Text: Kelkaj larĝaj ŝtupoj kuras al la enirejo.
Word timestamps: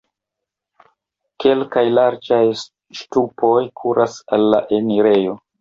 Kelkaj 1.43 1.83
larĝaj 1.99 2.41
ŝtupoj 3.03 3.55
kuras 3.83 4.19
al 4.39 4.49
la 4.57 4.67
enirejo. 4.81 5.41